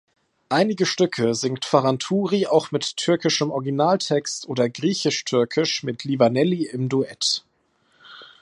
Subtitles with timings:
[0.49, 7.43] Einige Stücke singt Farantouri auch mit türkischem Originaltext oder griechisch-türkisch mit Livaneli im Duett.